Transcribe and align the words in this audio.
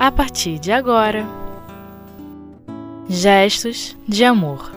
a 0.00 0.10
partir 0.10 0.58
de 0.58 0.72
agora. 0.72 1.26
Gestos 3.06 3.94
de 4.08 4.24
Amor. 4.24 4.72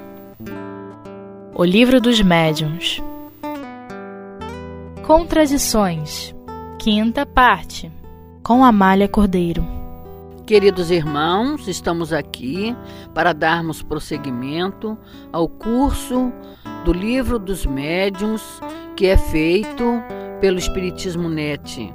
O 1.55 1.63
Livro 1.63 2.02
dos 2.02 2.20
Médiuns. 2.21 3.02
Contradições. 5.07 6.36
Quinta 6.78 7.25
parte. 7.25 7.89
Com 8.43 8.65
Amália 8.65 9.07
Cordeiro. 9.07 9.65
Queridos 10.46 10.91
irmãos, 10.91 11.69
estamos 11.69 12.11
aqui 12.11 12.75
para 13.14 13.32
darmos 13.32 13.82
prosseguimento 13.82 14.97
ao 15.32 15.47
curso 15.47 16.33
do 16.83 16.92
Livro 16.92 17.39
dos 17.39 17.65
Médiuns 17.65 18.60
que 18.97 19.05
é 19.05 19.15
feito 19.15 19.86
pelo 20.42 20.60
Espiritismo 20.60 21.29
Net 21.29 21.93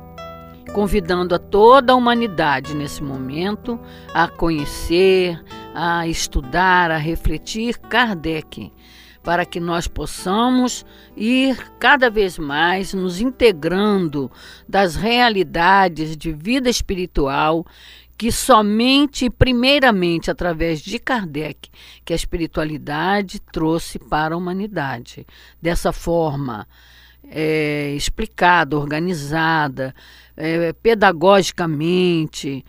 convidando 0.78 1.34
a 1.34 1.41
toda 1.41 1.92
a 1.92 1.96
humanidade 1.96 2.73
nesse 2.73 3.02
momento 3.02 3.80
a 4.14 4.28
conhecer, 4.28 5.42
a 5.74 6.06
estudar, 6.06 6.92
a 6.92 6.96
refletir 6.96 7.77
Kardec, 7.78 8.73
para 9.20 9.45
que 9.45 9.59
nós 9.59 9.88
possamos 9.88 10.86
ir 11.16 11.56
cada 11.80 12.09
vez 12.09 12.38
mais 12.38 12.95
nos 12.95 13.20
integrando 13.20 14.30
das 14.69 14.95
realidades 14.95 16.16
de 16.16 16.30
vida 16.33 16.70
espiritual 16.70 17.66
que 18.16 18.30
somente 18.30 19.24
e 19.24 19.30
primeiramente 19.30 20.30
através 20.30 20.80
de 20.80 21.00
Kardec 21.00 21.70
que 22.05 22.12
a 22.12 22.16
espiritualidade 22.16 23.41
trouxe 23.41 23.98
para 23.98 24.36
a 24.36 24.38
humanidade. 24.38 25.27
Dessa 25.60 25.92
forma, 25.92 26.69
é, 27.30 27.92
explicada, 27.96 28.77
organizada, 28.77 29.94
é, 30.36 30.72
pedagogicamente, 30.72 32.64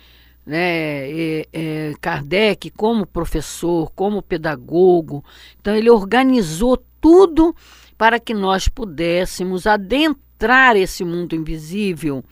né, 0.45 1.09
é, 1.09 1.47
é, 1.53 1.93
Kardec 2.01 2.71
como 2.71 3.05
professor, 3.05 3.91
como 3.95 4.21
pedagogo. 4.21 5.23
Então 5.59 5.75
ele 5.75 5.89
organizou 5.89 6.83
tudo 6.99 7.55
para 7.97 8.19
que 8.19 8.33
nós 8.33 8.67
pudéssemos 8.67 9.67
adentrar 9.67 10.75
esse 10.75 11.03
mundo 11.03 11.35
invisível 11.35 12.23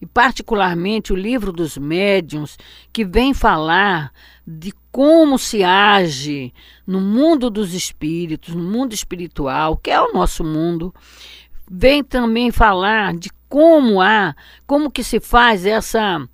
e 0.00 0.06
particularmente 0.06 1.12
o 1.14 1.16
livro 1.16 1.50
dos 1.50 1.78
médiuns, 1.78 2.58
que 2.92 3.04
vem 3.06 3.32
falar 3.32 4.12
de 4.46 4.70
como 4.92 5.38
se 5.38 5.64
age 5.64 6.52
no 6.86 7.00
mundo 7.00 7.48
dos 7.48 7.72
espíritos, 7.72 8.54
no 8.54 8.62
mundo 8.62 8.92
espiritual, 8.92 9.78
que 9.78 9.90
é 9.90 9.98
o 10.00 10.12
nosso 10.12 10.44
mundo, 10.44 10.94
vem 11.70 12.02
também 12.02 12.50
falar 12.50 13.14
de 13.14 13.30
como 13.48 14.00
há, 14.00 14.34
como 14.66 14.90
que 14.90 15.04
se 15.04 15.20
faz 15.20 15.64
essa 15.64 16.26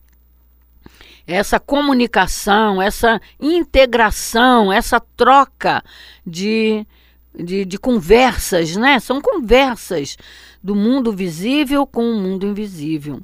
essa 1.27 1.61
comunicação, 1.61 2.83
essa 2.83 3.21
integração, 3.39 4.73
essa 4.73 4.99
troca 4.99 5.81
de, 6.27 6.85
de, 7.33 7.65
de, 7.65 7.79
conversas, 7.79 8.75
né? 8.75 8.99
São 8.99 9.21
conversas 9.21 10.17
do 10.61 10.75
mundo 10.75 11.13
visível 11.13 11.87
com 11.87 12.03
o 12.03 12.17
mundo 12.17 12.47
invisível. 12.47 13.21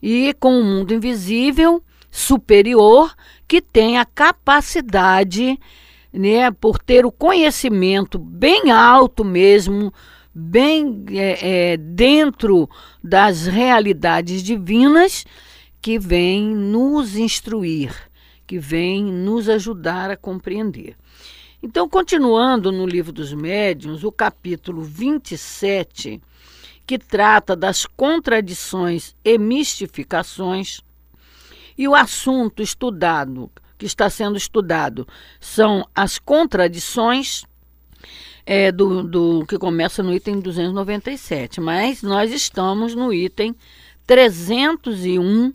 E 0.00 0.32
com 0.38 0.60
o 0.60 0.62
mundo 0.62 0.94
invisível 0.94 1.82
superior, 2.08 3.12
que 3.48 3.60
tem 3.60 3.98
a 3.98 4.04
capacidade, 4.04 5.58
né, 6.12 6.52
por 6.52 6.78
ter 6.78 7.04
o 7.04 7.10
conhecimento 7.10 8.16
bem 8.16 8.70
alto 8.70 9.24
mesmo 9.24 9.92
bem 10.34 11.04
é, 11.10 11.72
é, 11.72 11.76
dentro 11.76 12.68
das 13.02 13.46
realidades 13.46 14.42
divinas 14.42 15.24
que 15.80 15.98
vem 15.98 16.54
nos 16.54 17.14
instruir, 17.16 17.94
que 18.46 18.58
vem 18.58 19.04
nos 19.04 19.48
ajudar 19.48 20.10
a 20.10 20.16
compreender. 20.16 20.96
Então, 21.62 21.88
continuando 21.88 22.72
no 22.72 22.86
livro 22.86 23.12
dos 23.12 23.32
médiuns, 23.32 24.02
o 24.02 24.12
capítulo 24.12 24.82
27, 24.82 26.20
que 26.86 26.98
trata 26.98 27.54
das 27.54 27.86
contradições 27.86 29.14
e 29.24 29.38
mistificações, 29.38 30.80
e 31.76 31.88
o 31.88 31.94
assunto 31.94 32.62
estudado, 32.62 33.50
que 33.78 33.86
está 33.86 34.08
sendo 34.10 34.36
estudado, 34.36 35.06
são 35.40 35.88
as 35.94 36.18
contradições 36.18 37.44
é, 38.46 38.70
do, 38.70 39.02
do 39.02 39.46
que 39.46 39.58
começa 39.58 40.02
no 40.02 40.14
item 40.14 40.40
297, 40.40 41.60
mas 41.60 42.02
nós 42.02 42.32
estamos 42.32 42.94
no 42.94 43.12
item 43.12 43.54
301, 44.06 45.52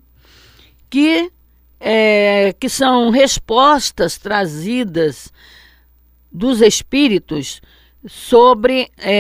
que, 0.90 1.32
é, 1.80 2.54
que 2.60 2.68
são 2.68 3.10
respostas 3.10 4.18
trazidas 4.18 5.32
dos 6.32 6.62
espíritos 6.62 7.62
sobre 8.08 8.90
é, 8.98 9.12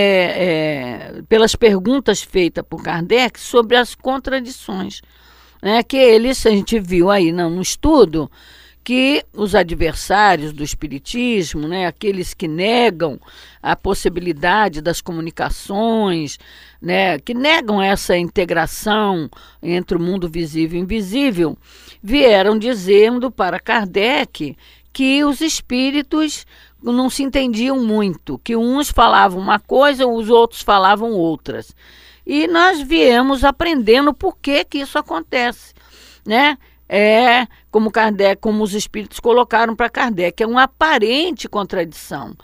é, 1.17 1.21
pelas 1.27 1.55
perguntas 1.55 2.21
feitas 2.21 2.65
por 2.67 2.81
Kardec 2.81 3.39
sobre 3.39 3.75
as 3.75 3.93
contradições, 3.93 5.01
né, 5.61 5.83
que 5.83 5.97
eles 5.97 6.45
a 6.45 6.49
gente 6.49 6.79
viu 6.79 7.09
aí 7.09 7.31
no, 7.31 7.49
no 7.49 7.61
estudo 7.61 8.31
que 8.89 9.23
os 9.31 9.53
adversários 9.53 10.51
do 10.51 10.63
espiritismo, 10.63 11.67
né, 11.67 11.85
aqueles 11.85 12.33
que 12.33 12.47
negam 12.47 13.19
a 13.61 13.75
possibilidade 13.75 14.81
das 14.81 14.99
comunicações, 14.99 16.39
né, 16.81 17.19
que 17.19 17.35
negam 17.35 17.79
essa 17.79 18.17
integração 18.17 19.29
entre 19.61 19.95
o 19.95 20.01
mundo 20.01 20.27
visível 20.27 20.79
e 20.79 20.81
invisível, 20.81 21.55
vieram 22.01 22.57
dizendo 22.57 23.29
para 23.29 23.59
Kardec 23.59 24.57
que 24.91 25.23
os 25.23 25.39
espíritos 25.39 26.47
não 26.81 27.11
se 27.11 27.21
entendiam 27.21 27.77
muito, 27.77 28.39
que 28.39 28.55
uns 28.55 28.89
falavam 28.89 29.39
uma 29.39 29.59
coisa, 29.59 30.07
os 30.07 30.31
outros 30.31 30.63
falavam 30.63 31.11
outras. 31.11 31.75
E 32.25 32.47
nós 32.47 32.81
viemos 32.81 33.43
aprendendo 33.43 34.15
por 34.15 34.35
que, 34.35 34.65
que 34.65 34.79
isso 34.79 34.97
acontece, 34.97 35.75
né? 36.25 36.57
É, 36.89 37.47
como 37.69 37.91
Kardec, 37.91 38.41
como 38.41 38.63
os 38.63 38.73
espíritos 38.73 39.19
colocaram 39.19 39.75
para 39.75 39.89
Kardec, 39.89 40.41
é 40.41 40.47
uma 40.47 40.63
aparente 40.63 41.47
contradição. 41.47 42.35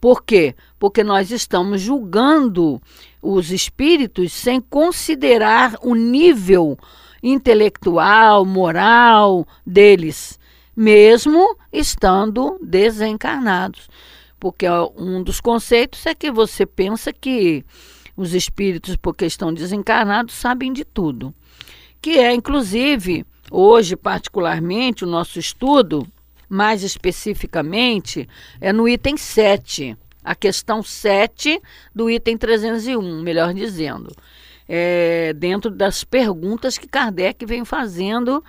Por 0.00 0.22
quê? 0.22 0.54
Porque 0.78 1.02
nós 1.02 1.32
estamos 1.32 1.80
julgando 1.80 2.80
os 3.20 3.50
espíritos 3.50 4.32
sem 4.32 4.60
considerar 4.60 5.74
o 5.82 5.96
nível 5.96 6.78
intelectual, 7.20 8.44
moral 8.44 9.44
deles, 9.66 10.38
mesmo 10.76 11.56
estando 11.72 12.56
desencarnados. 12.62 13.88
Porque 14.38 14.66
um 14.96 15.20
dos 15.24 15.40
conceitos 15.40 16.06
é 16.06 16.14
que 16.14 16.30
você 16.30 16.64
pensa 16.64 17.12
que 17.12 17.64
os 18.16 18.34
espíritos, 18.34 18.94
porque 18.94 19.26
estão 19.26 19.52
desencarnados, 19.52 20.34
sabem 20.34 20.72
de 20.72 20.84
tudo. 20.84 21.34
Que 22.00 22.18
é, 22.18 22.32
inclusive, 22.32 23.26
Hoje, 23.50 23.96
particularmente, 23.96 25.04
o 25.04 25.08
nosso 25.08 25.38
estudo, 25.38 26.06
mais 26.48 26.82
especificamente, 26.82 28.28
é 28.60 28.72
no 28.72 28.88
item 28.88 29.16
7, 29.16 29.96
a 30.22 30.34
questão 30.34 30.82
7 30.82 31.60
do 31.94 32.10
item 32.10 32.36
301, 32.36 33.22
melhor 33.22 33.54
dizendo. 33.54 34.14
É, 34.70 35.32
dentro 35.32 35.70
das 35.70 36.04
perguntas 36.04 36.76
que 36.76 36.86
Kardec 36.86 37.46
vem 37.46 37.64
fazendo 37.64 38.44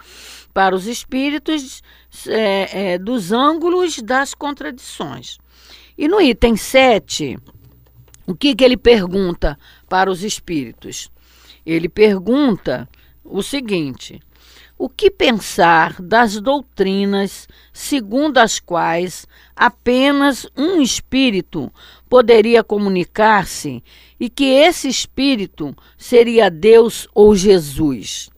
para 0.53 0.75
os 0.75 0.85
espíritos 0.85 1.81
é, 2.27 2.93
é, 2.93 2.97
dos 2.97 3.31
ângulos 3.31 4.01
das 4.01 4.33
contradições. 4.33 5.38
E 5.97 6.09
no 6.09 6.19
item 6.19 6.57
7, 6.57 7.38
o 8.27 8.35
que, 8.35 8.53
que 8.53 8.65
ele 8.65 8.75
pergunta 8.75 9.57
para 9.88 10.12
os 10.12 10.24
espíritos? 10.24 11.09
Ele 11.65 11.88
pergunta 11.88 12.88
o 13.24 13.41
seguinte: 13.41 14.19
o 14.79 14.87
que 14.87 15.11
pensar 15.11 16.01
das 16.01 16.39
doutrinas 16.39 17.49
segundo 17.73 18.37
as 18.37 18.61
quais 18.61 19.27
apenas 19.53 20.47
um 20.55 20.81
espírito 20.81 21.69
poderia 22.09 22.63
comunicar-se 22.63 23.83
e 24.17 24.29
que 24.29 24.45
esse 24.45 24.87
espírito 24.87 25.75
seria 25.97 26.49
Deus 26.49 27.09
ou 27.13 27.35
Jesus? 27.35 28.29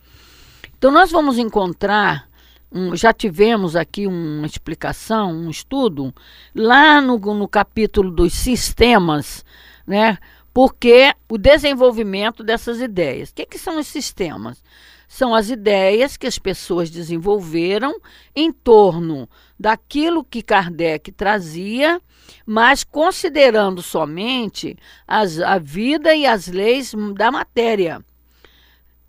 Então, 0.76 0.90
nós 0.90 1.12
vamos 1.12 1.38
encontrar 1.38 2.28
um, 2.72 2.96
já 2.96 3.14
tivemos 3.14 3.76
aqui 3.76 4.08
uma 4.08 4.48
explicação, 4.48 5.32
um 5.32 5.50
estudo, 5.50 6.12
lá 6.56 7.00
no, 7.00 7.20
no 7.20 7.48
capítulo 7.48 8.10
dos 8.10 8.34
sistemas, 8.34 9.46
né? 9.86 10.18
Porque 10.54 11.14
o 11.30 11.38
desenvolvimento 11.38 12.44
dessas 12.44 12.82
ideias. 12.82 13.30
O 13.30 13.36
que, 13.36 13.46
que 13.46 13.60
são 13.60 13.78
os 13.78 13.88
sistemas? 13.88 14.64
São 15.12 15.36
as 15.36 15.50
ideias 15.50 16.16
que 16.16 16.26
as 16.26 16.40
pessoas 16.40 16.90
desenvolveram 16.90 18.00
em 18.34 18.50
torno 18.50 19.28
daquilo 19.60 20.24
que 20.24 20.42
Kardec 20.42 21.12
trazia, 21.12 22.02
mas 22.46 22.86
considerando 22.86 23.82
somente 23.82 24.78
as, 25.06 25.38
a 25.42 25.60
vida 25.60 26.16
e 26.16 26.26
as 26.26 26.48
leis 26.48 26.94
da 27.14 27.30
matéria. 27.30 28.02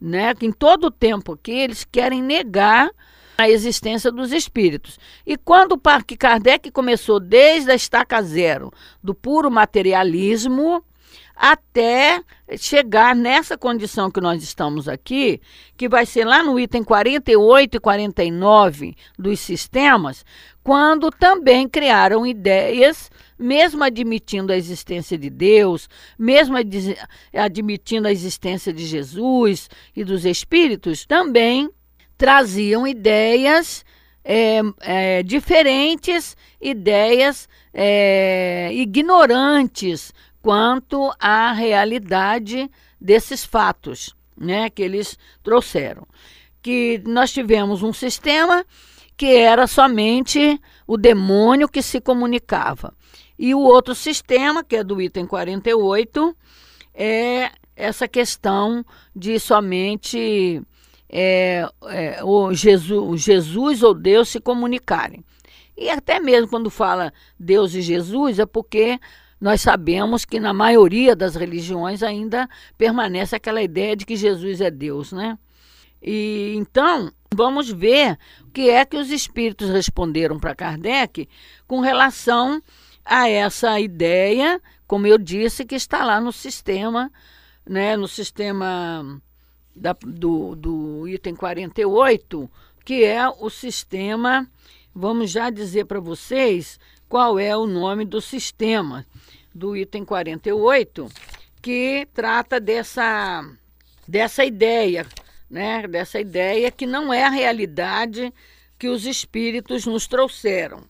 Né? 0.00 0.34
Em 0.40 0.50
todo 0.50 0.88
o 0.88 0.90
tempo 0.90 1.34
aqui, 1.34 1.52
eles 1.52 1.84
querem 1.84 2.20
negar 2.20 2.90
a 3.38 3.48
existência 3.48 4.10
dos 4.10 4.32
espíritos. 4.32 4.98
E 5.24 5.36
quando 5.36 5.80
que 6.04 6.16
Kardec 6.16 6.72
começou 6.72 7.20
desde 7.20 7.70
a 7.70 7.76
estaca 7.76 8.20
zero 8.22 8.72
do 9.00 9.14
puro 9.14 9.48
materialismo 9.52 10.84
até 11.34 12.22
chegar 12.56 13.14
nessa 13.16 13.56
condição 13.56 14.10
que 14.10 14.20
nós 14.20 14.42
estamos 14.42 14.88
aqui, 14.88 15.40
que 15.76 15.88
vai 15.88 16.06
ser 16.06 16.24
lá 16.24 16.42
no 16.42 16.58
item 16.58 16.84
48 16.84 17.76
e 17.76 17.80
49 17.80 18.96
dos 19.18 19.40
sistemas, 19.40 20.24
quando 20.62 21.10
também 21.10 21.68
criaram 21.68 22.26
ideias, 22.26 23.10
mesmo 23.38 23.82
admitindo 23.82 24.52
a 24.52 24.56
existência 24.56 25.18
de 25.18 25.28
Deus, 25.28 25.88
mesmo 26.18 26.56
admitindo 27.32 28.06
a 28.06 28.12
existência 28.12 28.72
de 28.72 28.84
Jesus 28.84 29.68
e 29.96 30.04
dos 30.04 30.24
Espíritos, 30.24 31.04
também 31.04 31.68
traziam 32.16 32.86
ideias 32.86 33.84
é, 34.24 34.60
é, 34.80 35.22
diferentes, 35.24 36.36
ideias 36.60 37.48
é, 37.74 38.70
ignorantes 38.72 40.12
quanto 40.42 41.10
à 41.18 41.52
realidade 41.52 42.68
desses 43.00 43.44
fatos 43.44 44.14
né, 44.36 44.68
que 44.68 44.82
eles 44.82 45.18
trouxeram. 45.42 46.06
Que 46.60 47.00
nós 47.06 47.32
tivemos 47.32 47.82
um 47.82 47.92
sistema 47.92 48.64
que 49.16 49.36
era 49.36 49.66
somente 49.66 50.60
o 50.86 50.96
demônio 50.96 51.68
que 51.68 51.80
se 51.80 52.00
comunicava. 52.00 52.92
E 53.38 53.54
o 53.54 53.60
outro 53.60 53.94
sistema, 53.94 54.62
que 54.64 54.76
é 54.76 54.84
do 54.84 55.00
item 55.00 55.26
48, 55.26 56.36
é 56.94 57.50
essa 57.74 58.06
questão 58.06 58.84
de 59.14 59.38
somente 59.38 60.62
é, 61.08 61.68
é, 61.88 62.24
o 62.24 62.52
Jesus, 62.52 63.22
Jesus 63.22 63.82
ou 63.82 63.94
Deus 63.94 64.28
se 64.28 64.40
comunicarem. 64.40 65.24
E 65.76 65.88
até 65.88 66.20
mesmo 66.20 66.48
quando 66.48 66.70
fala 66.70 67.12
Deus 67.38 67.74
e 67.74 67.82
Jesus, 67.82 68.38
é 68.38 68.46
porque 68.46 68.98
nós 69.42 69.60
sabemos 69.60 70.24
que 70.24 70.38
na 70.38 70.52
maioria 70.52 71.16
das 71.16 71.34
religiões 71.34 72.00
ainda 72.00 72.48
permanece 72.78 73.34
aquela 73.34 73.60
ideia 73.60 73.96
de 73.96 74.06
que 74.06 74.14
Jesus 74.14 74.60
é 74.60 74.70
Deus, 74.70 75.10
né? 75.10 75.36
E 76.00 76.54
então, 76.56 77.10
vamos 77.34 77.68
ver 77.68 78.16
o 78.42 78.52
que 78.52 78.70
é 78.70 78.84
que 78.84 78.96
os 78.96 79.10
espíritos 79.10 79.68
responderam 79.68 80.38
para 80.38 80.54
Kardec 80.54 81.28
com 81.66 81.80
relação 81.80 82.62
a 83.04 83.28
essa 83.28 83.80
ideia, 83.80 84.62
como 84.86 85.08
eu 85.08 85.18
disse, 85.18 85.64
que 85.64 85.74
está 85.74 86.04
lá 86.04 86.20
no 86.20 86.30
sistema, 86.30 87.10
né, 87.68 87.96
no 87.96 88.06
sistema 88.06 89.20
da, 89.74 89.92
do, 90.06 90.54
do 90.54 91.08
item 91.08 91.34
48, 91.34 92.48
que 92.84 93.02
é 93.02 93.28
o 93.28 93.50
sistema, 93.50 94.48
vamos 94.94 95.32
já 95.32 95.50
dizer 95.50 95.86
para 95.86 95.98
vocês 95.98 96.78
qual 97.12 97.38
é 97.38 97.54
o 97.54 97.66
nome 97.66 98.06
do 98.06 98.22
sistema 98.22 99.04
do 99.54 99.76
item 99.76 100.02
48, 100.02 101.10
que 101.60 102.08
trata 102.14 102.58
dessa, 102.58 103.44
dessa 104.08 104.42
ideia 104.46 105.06
né, 105.50 105.86
dessa 105.86 106.18
ideia 106.18 106.70
que 106.70 106.86
não 106.86 107.12
é 107.12 107.24
a 107.24 107.28
realidade 107.28 108.32
que 108.78 108.88
os 108.88 109.04
espíritos 109.04 109.84
nos 109.84 110.06
trouxeram. 110.06 110.84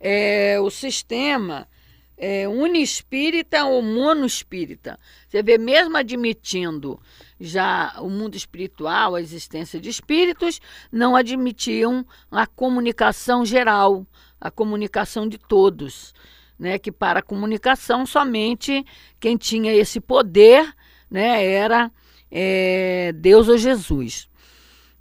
É, 0.00 0.58
o 0.60 0.68
sistema 0.70 1.68
é, 2.16 2.48
uniespírita 2.48 3.64
ou 3.64 3.80
monoespírita. 3.80 4.98
Você 5.28 5.40
vê, 5.40 5.56
mesmo 5.56 5.96
admitindo 5.96 7.00
já 7.40 7.94
o 8.00 8.10
mundo 8.10 8.36
espiritual, 8.36 9.14
a 9.14 9.20
existência 9.20 9.80
de 9.80 9.88
espíritos, 9.88 10.60
não 10.90 11.14
admitiam 11.14 12.04
a 12.28 12.44
comunicação 12.44 13.44
geral, 13.44 14.04
a 14.44 14.50
comunicação 14.50 15.26
de 15.26 15.38
todos. 15.38 16.12
Né, 16.56 16.78
que 16.78 16.92
para 16.92 17.18
a 17.18 17.22
comunicação 17.22 18.06
somente 18.06 18.86
quem 19.18 19.36
tinha 19.36 19.74
esse 19.74 19.98
poder 20.00 20.72
né, 21.10 21.44
era 21.44 21.90
é, 22.30 23.12
Deus 23.12 23.48
ou 23.48 23.58
Jesus. 23.58 24.28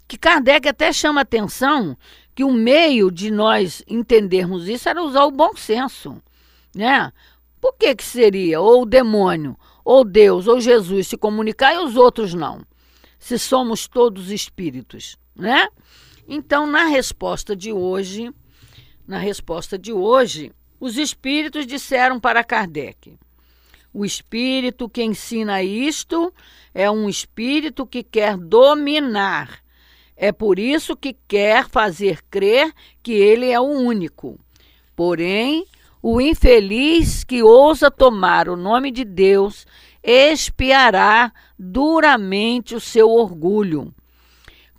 Que 0.08 0.18
Kardec 0.18 0.68
até 0.68 0.92
chama 0.92 1.22
atenção 1.22 1.96
que 2.34 2.44
o 2.44 2.52
meio 2.52 3.12
de 3.12 3.30
nós 3.30 3.84
entendermos 3.88 4.68
isso 4.68 4.90
era 4.90 5.04
usar 5.04 5.26
o 5.26 5.32
bom 5.32 5.56
senso, 5.56 6.22
né? 6.76 7.12
Por 7.62 7.74
que 7.74 7.96
que 7.96 8.04
seria 8.04 8.60
ou 8.60 8.82
o 8.82 8.86
demônio, 8.86 9.56
ou 9.86 10.04
Deus, 10.04 10.48
ou 10.48 10.60
Jesus 10.60 11.08
se 11.08 11.18
comunicar 11.18 11.74
e 11.74 11.78
os 11.78 11.96
outros 11.96 12.34
não? 12.34 12.66
Se 13.20 13.38
somos 13.40 13.88
todos 13.88 14.32
espíritos, 14.32 15.18
né? 15.36 15.68
Então, 16.28 16.68
na 16.68 16.86
resposta 16.86 17.56
de 17.56 17.72
hoje, 17.72 18.34
na 19.08 19.18
resposta 19.18 19.78
de 19.78 19.92
hoje, 19.92 20.52
os 20.80 20.98
espíritos 20.98 21.66
disseram 21.66 22.20
para 22.20 22.44
Kardec: 22.44 23.18
o 23.94 24.04
espírito 24.04 24.90
que 24.90 25.04
ensina 25.04 25.62
isto 25.62 26.34
é 26.74 26.90
um 26.90 27.08
espírito 27.08 27.86
que 27.86 28.02
quer 28.02 28.36
dominar. 28.36 29.62
É 30.16 30.32
por 30.32 30.58
isso 30.58 30.96
que 30.96 31.16
quer 31.28 31.68
fazer 31.70 32.24
crer 32.30 32.74
que 33.02 33.12
ele 33.12 33.50
é 33.52 33.60
o 33.60 33.64
único. 33.64 34.40
Porém, 34.96 35.66
o 36.02 36.20
infeliz 36.20 37.24
que 37.24 37.44
ousa 37.44 37.90
tomar 37.90 38.50
o 38.50 38.56
nome 38.56 38.92
de 38.92 39.04
Deus 39.04 39.66
expiará 40.04 41.32
duramente 41.58 42.76
o 42.76 42.80
seu 42.80 43.10
orgulho. 43.10 43.94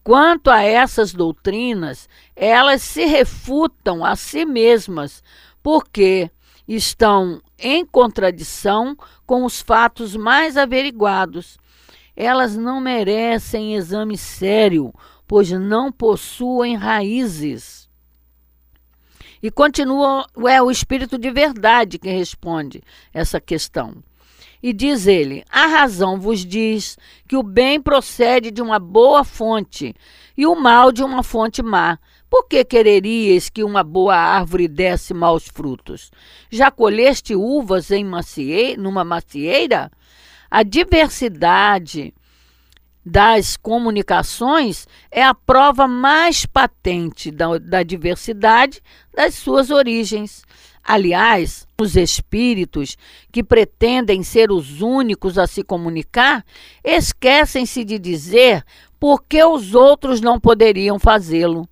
Quanto 0.05 0.51
a 0.51 0.63
essas 0.63 1.15
doutrinas, 1.15 2.11
elas 2.37 2.83
se 2.83 3.07
refutam 3.07 4.05
a 4.05 4.15
si 4.15 4.45
mesmas, 4.45 5.23
porque 5.63 6.31
estão 6.69 7.41
em 7.59 7.87
contradição 7.87 8.95
com 9.25 9.47
os 9.47 9.63
fatos 9.63 10.15
mais 10.15 10.59
averiguados. 10.59 11.57
Elas 12.15 12.55
não 12.55 12.83
merecem 12.83 13.75
exame 13.75 14.19
sério, 14.19 14.93
pois 15.27 15.51
não 15.51 15.91
possuem 15.91 16.77
raízes. 16.77 17.89
E 19.43 19.51
continua, 19.51 20.27
é 20.49 20.61
o 20.61 20.71
espírito 20.71 21.17
de 21.17 21.31
verdade 21.31 21.99
que 21.99 22.11
responde 22.11 22.83
essa 23.13 23.41
questão. 23.41 24.03
E 24.65 24.73
diz 24.73 25.07
ele: 25.07 25.45
a 25.51 25.67
razão 25.67 26.19
vos 26.19 26.43
diz 26.43 26.97
que 27.29 27.37
o 27.37 27.43
bem 27.43 27.83
procede 27.83 28.51
de 28.51 28.63
uma 28.63 28.79
boa 28.79 29.23
fonte 29.23 29.95
e 30.35 30.47
o 30.47 30.55
mal 30.55 30.91
de 30.91 31.05
uma 31.05 31.23
fonte 31.23 31.63
má. 31.63 31.99
Por 32.31 32.49
que 32.49 32.65
quereríeis 32.65 33.51
que 33.51 33.63
uma 33.63 33.85
boa 33.85 34.17
árvore 34.17 34.67
desse 34.67 35.13
maus 35.13 35.47
frutos? 35.47 36.11
Já 36.51 36.71
colheste 36.71 37.35
uvas 37.35 37.91
em 37.91 38.03
macie... 38.03 38.75
numa 38.79 39.05
macieira? 39.05 39.91
A 40.51 40.63
diversidade 40.63 42.15
das 43.05 43.59
comunicações 43.59 44.89
é 45.11 45.23
a 45.23 45.35
prova 45.35 45.87
mais 45.87 46.47
patente 46.47 47.31
da, 47.31 47.59
da 47.59 47.83
diversidade 47.83 48.81
das 49.15 49.35
suas 49.35 49.69
origens. 49.69 50.43
Aliás, 50.85 51.67
os 51.81 51.97
espíritos 51.97 52.99
que 53.33 53.43
pretendem 53.43 54.23
ser 54.23 54.53
os 54.53 54.83
únicos 54.83 55.39
a 55.39 55.47
se 55.47 55.65
comunicar 55.65 56.45
esquecem-se 56.85 57.83
de 57.85 57.99
dizer 57.99 58.63
por 59.01 59.25
que 59.25 59.43
os 59.43 59.75
outros 59.75 60.21
não 60.21 60.39
poderiam 60.39 60.99
fazê-lo. 60.99 61.67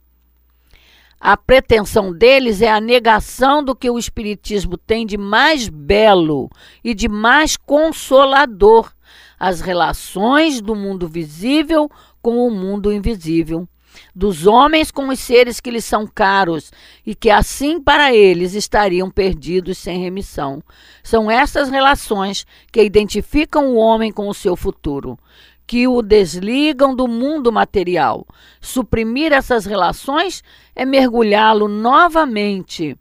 A 1.21 1.37
pretensão 1.37 2.13
deles 2.13 2.63
é 2.63 2.71
a 2.71 2.81
negação 2.81 3.63
do 3.63 3.77
que 3.77 3.89
o 3.89 3.99
Espiritismo 3.99 4.77
tem 4.77 5.07
de 5.07 5.17
mais 5.17 5.69
belo 5.69 6.51
e 6.83 6.95
de 6.95 7.07
mais 7.07 7.57
consolador 7.57 8.93
as 9.39 9.61
relações 9.61 10.61
do 10.61 10.75
mundo 10.75 11.07
visível 11.07 11.91
com 12.21 12.47
o 12.47 12.51
mundo 12.51 12.93
invisível, 12.93 13.69
dos 14.15 14.47
homens 14.47 14.91
com 14.91 15.09
os 15.09 15.21
seres 15.21 15.61
que 15.61 15.71
lhes 15.71 15.85
são 15.85 16.07
caros 16.07 16.71
e 17.05 17.15
que 17.15 17.31
assim 17.31 17.81
para 17.81 18.15
eles 18.15 18.55
estariam 18.55 19.11
perdidos 19.11 19.79
sem 19.79 20.01
remissão. 20.01 20.63
São 21.03 21.31
essas 21.31 21.69
relações 21.69 22.47
que 22.71 22.83
identificam 22.83 23.69
o 23.69 23.77
homem 23.77 24.13
com 24.13 24.29
o 24.29 24.35
seu 24.35 24.57
futuro 24.57 25.19
que 25.67 25.89
o 25.89 26.03
desligam 26.03 26.95
do 26.95 27.09
mundo 27.09 27.51
material. 27.51 28.27
Suprimir 28.61 29.33
essas 29.33 29.65
relações 29.65 30.43
é 30.75 30.85
mergulhá-lo 30.85 31.67
novamente 31.67 32.97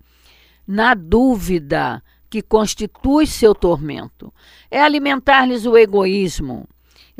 na 0.66 0.94
dúvida 0.94 2.02
que 2.30 2.42
constitui 2.42 3.28
seu 3.28 3.54
tormento. 3.54 4.34
É 4.70 4.82
alimentar-lhes 4.82 5.66
o 5.66 5.78
egoísmo. 5.78 6.66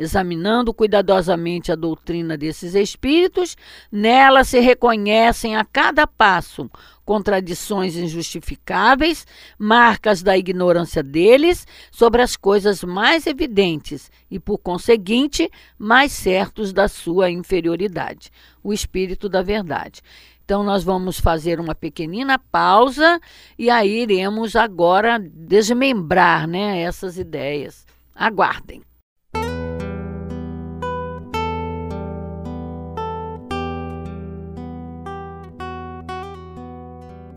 Examinando 0.02 0.74
cuidadosamente 0.74 1.70
a 1.70 1.76
doutrina 1.76 2.36
desses 2.36 2.74
espíritos, 2.74 3.56
nela 3.90 4.42
se 4.42 4.58
reconhecem 4.58 5.56
a 5.56 5.64
cada 5.64 6.06
passo 6.06 6.68
contradições 7.04 7.96
injustificáveis, 7.96 9.26
marcas 9.58 10.22
da 10.22 10.36
ignorância 10.36 11.02
deles 11.02 11.66
sobre 11.90 12.22
as 12.22 12.36
coisas 12.36 12.82
mais 12.82 13.26
evidentes 13.26 14.10
e, 14.30 14.38
por 14.38 14.58
conseguinte, 14.58 15.50
mais 15.78 16.12
certos 16.12 16.72
da 16.72 16.88
sua 16.88 17.30
inferioridade. 17.30 18.30
O 18.62 18.72
espírito 18.72 19.28
da 19.28 19.42
verdade. 19.42 20.00
Então, 20.44 20.62
nós 20.62 20.82
vamos 20.84 21.18
fazer 21.18 21.60
uma 21.60 21.74
pequenina 21.74 22.38
pausa 22.38 23.20
e 23.58 23.70
aí 23.70 24.02
iremos 24.02 24.56
agora 24.56 25.18
desmembrar 25.18 26.46
né, 26.46 26.80
essas 26.82 27.16
ideias. 27.16 27.86
Aguardem. 28.14 28.82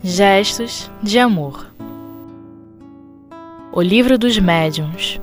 Gestos 0.08 0.88
de 1.02 1.18
Amor 1.18 1.66
O 3.72 3.82
Livro 3.82 4.16
dos 4.16 4.38
Médiuns 4.38 5.20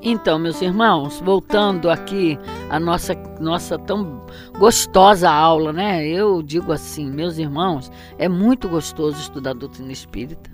então, 0.00 0.38
meus 0.38 0.62
irmãos, 0.62 1.20
voltando 1.20 1.90
aqui 1.90 2.38
a 2.70 2.80
nossa 2.80 3.14
nossa 3.38 3.78
tão 3.78 4.24
gostosa 4.58 5.30
aula, 5.30 5.72
né? 5.72 6.06
Eu 6.06 6.42
digo 6.42 6.72
assim, 6.72 7.10
meus 7.10 7.38
irmãos, 7.38 7.92
é 8.18 8.28
muito 8.28 8.68
gostoso 8.68 9.18
estudar 9.18 9.50
a 9.50 9.54
doutrina 9.54 9.92
espírita. 9.92 10.50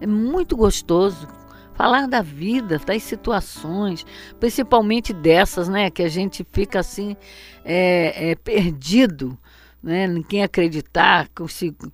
É 0.00 0.06
muito 0.06 0.56
gostoso 0.56 1.28
falar 1.74 2.08
da 2.08 2.22
vida, 2.22 2.78
das 2.78 3.02
situações, 3.02 4.04
principalmente 4.40 5.12
dessas, 5.12 5.68
né? 5.68 5.90
Que 5.90 6.02
a 6.02 6.08
gente 6.08 6.46
fica 6.50 6.80
assim 6.80 7.14
é, 7.64 8.30
é, 8.30 8.34
perdido, 8.34 9.38
né? 9.82 10.06
Quem 10.28 10.42
acreditar, 10.42 11.28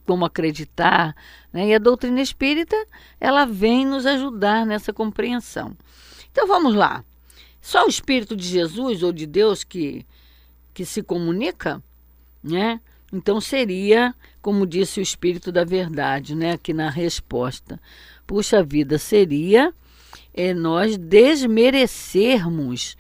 como 0.07 0.25
acreditar, 0.25 1.15
né? 1.53 1.69
E 1.69 1.75
a 1.75 1.79
doutrina 1.79 2.21
espírita 2.21 2.77
ela 3.21 3.45
vem 3.45 3.87
nos 3.87 4.07
ajudar 4.07 4.65
nessa 4.67 4.93
compreensão. 4.93 5.77
Então 6.31 6.47
vamos 6.47 6.75
lá. 6.75 7.05
Só 7.61 7.87
o 7.87 7.89
Espírito 7.89 8.37
de 8.37 8.47
Jesus 8.47 9.03
ou 9.03 9.11
de 9.11 9.27
Deus 9.27 9.65
que, 9.65 10.05
que 10.75 10.85
se 10.85 11.03
comunica, 11.03 11.83
né? 12.43 12.79
Então 13.13 13.41
seria, 13.41 14.15
como 14.43 14.67
disse 14.67 15.01
o 15.01 15.03
Espírito 15.03 15.51
da 15.51 15.65
Verdade, 15.65 16.35
né? 16.35 16.53
Aqui 16.53 16.75
na 16.75 16.91
resposta. 16.91 17.81
Puxa 18.27 18.63
vida, 18.63 18.99
seria 18.99 19.73
é, 20.35 20.53
nós 20.53 20.99
desmerecermos 20.99 22.97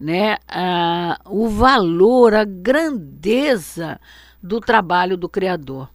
né, 0.00 0.38
a, 0.48 1.20
o 1.26 1.48
valor, 1.48 2.32
a 2.32 2.44
grandeza 2.44 4.00
do 4.42 4.58
trabalho 4.58 5.16
do 5.16 5.28
Criador. 5.28 5.90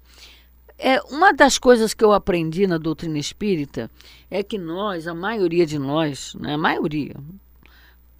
É, 0.77 1.01
uma 1.03 1.33
das 1.33 1.57
coisas 1.57 1.93
que 1.93 2.03
eu 2.03 2.13
aprendi 2.13 2.67
na 2.67 2.77
doutrina 2.77 3.17
espírita 3.17 3.89
é 4.29 4.43
que 4.43 4.57
nós, 4.57 5.07
a 5.07 5.15
maioria 5.15 5.65
de 5.65 5.79
nós, 5.79 6.35
né, 6.35 6.53
a 6.53 6.57
maioria, 6.57 7.15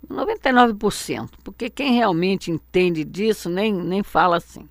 99%, 0.09 1.29
porque 1.43 1.69
quem 1.69 1.93
realmente 1.93 2.51
entende 2.51 3.03
disso 3.03 3.49
nem, 3.49 3.73
nem 3.73 4.01
fala 4.01 4.37
assim, 4.37 4.67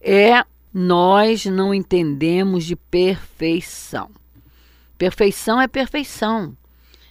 é 0.00 0.44
nós 0.72 1.46
não 1.46 1.72
entendemos 1.72 2.64
de 2.64 2.74
perfeição. 2.74 4.10
Perfeição 4.98 5.60
é 5.60 5.68
perfeição, 5.68 6.56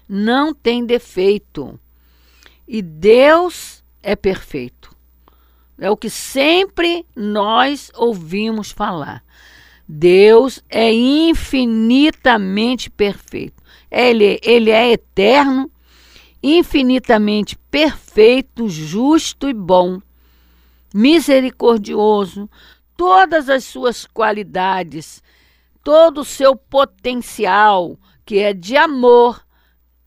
não 0.08 0.54
tem 0.54 0.86
defeito. 0.86 1.80
E 2.68 2.82
Deus 2.82 3.84
é 4.02 4.16
perfeito. 4.16 4.96
É 5.78 5.90
o 5.90 5.98
que 5.98 6.10
sempre 6.10 7.06
nós 7.16 7.92
ouvimos 7.96 8.72
falar. 8.72 9.24
Deus 9.88 10.64
é 10.70 10.92
infinitamente 10.94 12.90
perfeito. 12.90 13.62
Ele, 13.92 14.40
ele 14.42 14.72
é 14.72 14.92
eterno, 14.92 15.70
infinitamente 16.42 17.58
perfeito, 17.70 18.68
justo 18.70 19.48
e 19.50 19.54
bom, 19.54 20.02
misericordioso, 20.94 22.50
todas 22.96 23.50
as 23.50 23.64
suas 23.64 24.06
qualidades, 24.06 25.22
todo 25.84 26.22
o 26.22 26.26
seu 26.26 26.56
potencial, 26.56 27.98
que 28.26 28.40
é 28.40 28.54
de 28.54 28.78
amor, 28.78 29.46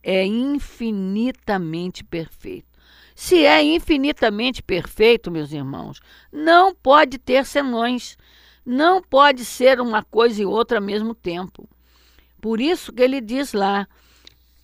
é 0.06 0.24
infinitamente 0.24 2.04
perfeito. 2.04 2.66
Se 3.14 3.44
é 3.44 3.62
infinitamente 3.62 4.62
perfeito, 4.62 5.30
meus 5.30 5.50
irmãos, 5.50 6.00
não 6.30 6.74
pode 6.74 7.18
ter 7.18 7.44
senões 7.44 8.16
não 8.66 9.00
pode 9.00 9.44
ser 9.44 9.80
uma 9.80 10.02
coisa 10.02 10.42
e 10.42 10.44
outra 10.44 10.78
ao 10.78 10.84
mesmo 10.84 11.14
tempo. 11.14 11.68
Por 12.40 12.60
isso 12.60 12.92
que 12.92 13.00
ele 13.00 13.20
diz 13.20 13.52
lá: 13.52 13.86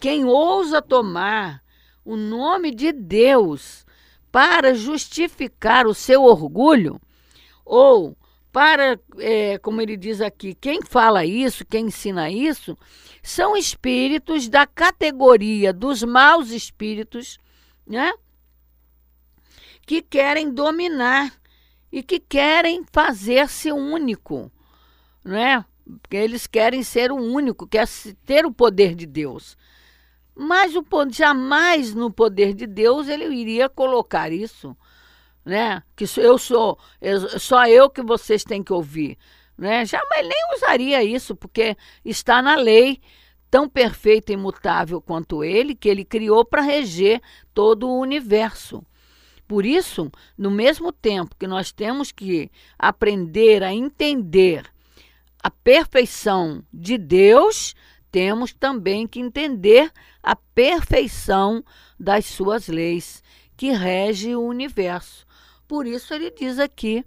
quem 0.01 0.25
ousa 0.25 0.83
tomar 0.83 1.63
o 2.05 2.17
nome 2.17 2.75
de 2.75 2.91
Deus 2.91 3.87
para 4.33 4.75
justificar 4.75 5.87
o 5.87 5.95
seu 5.95 6.25
orgulho, 6.25 7.01
ou 7.65 8.17
para, 8.53 9.01
é, 9.19 9.57
como 9.59 9.81
ele 9.81 9.97
diz 9.97 10.21
aqui, 10.21 10.55
quem 10.55 10.83
fala 10.83 11.25
isso, 11.25 11.65
quem 11.65 11.87
ensina 11.87 12.31
isso, 12.31 12.77
são 13.23 13.57
espíritos 13.57 14.49
da 14.49 14.67
categoria 14.67 15.73
dos 15.73 16.03
maus 16.03 16.51
espíritos, 16.51 17.39
né? 17.87 18.13
Que 19.87 20.03
querem 20.03 20.53
dominar 20.53 21.33
e 21.91 22.03
que 22.03 22.21
querem 22.21 22.85
fazer-se 22.93 23.73
único, 23.73 24.53
é? 25.25 25.65
Porque 26.01 26.17
eles 26.17 26.47
querem 26.47 26.83
ser 26.83 27.11
o 27.11 27.17
único, 27.17 27.67
quer 27.67 27.89
ter 28.25 28.45
o 28.45 28.53
poder 28.53 28.95
de 28.95 29.07
Deus. 29.07 29.57
Mas 30.35 30.75
o 30.77 30.85
jamais 31.11 31.95
no 31.95 32.11
poder 32.11 32.55
de 32.55 32.67
Deus 32.67 33.09
ele 33.09 33.27
iria 33.35 33.69
colocar 33.69 34.31
isso, 34.31 34.77
né? 35.45 35.83
Que 35.97 36.05
eu 36.19 36.39
sou, 36.39 36.79
só 37.39 37.67
eu 37.67 37.91
que 37.91 38.03
vocês 38.03 38.45
têm 38.45 38.63
que 38.63 38.73
ouvir, 38.73 39.19
né? 39.57 39.85
Jamais 39.85 40.27
nem 40.27 40.57
usaria 40.57 41.03
isso, 41.03 41.35
porque 41.35 41.77
está 42.05 42.41
na 42.41 42.57
lei 42.57 43.01
tão 43.51 43.69
perfeita 43.69 44.33
e 44.33 44.35
imutável 44.35 45.01
quanto 45.01 45.45
ele, 45.45 45.75
que 45.75 45.89
ele 45.89 46.05
criou 46.05 46.45
para 46.45 46.63
reger 46.63 47.21
todo 47.53 47.87
o 47.89 48.01
universo. 48.01 48.85
Por 49.47 49.67
isso, 49.67 50.11
no 50.39 50.51
mesmo 50.51 50.91
tempo 50.91 51.37
que 51.39 51.47
nós 51.47 51.71
temos 51.71 52.11
que 52.11 52.51
aprender 52.79 53.63
a 53.63 53.75
entender 53.75 54.65
a 55.43 55.51
perfeição 55.51 56.65
de 56.73 56.97
Deus, 56.97 57.75
temos 58.11 58.55
também 58.55 59.07
que 59.07 59.21
entender 59.21 59.93
a 60.23 60.35
perfeição 60.35 61.63
das 61.99 62.25
suas 62.25 62.69
leis 62.69 63.23
que 63.57 63.73
rege 63.73 64.35
o 64.35 64.41
universo. 64.41 65.27
Por 65.73 65.87
isso 65.87 66.13
ele 66.13 66.31
diz 66.31 66.59
aqui, 66.59 67.03